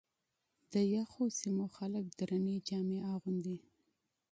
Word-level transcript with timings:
د 0.71 0.73
یخو 0.95 1.23
سیمو 1.39 1.65
خلک 1.77 2.05
درنې 2.19 2.55
جامې 2.67 2.99
اغوندي. 3.13 3.57